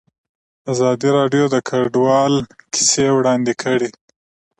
ازادي 0.71 1.09
راډیو 1.17 1.45
د 1.53 1.55
کډوال 1.69 2.33
کیسې 2.73 3.05
وړاندې 3.17 3.53
کړي. 3.61 3.89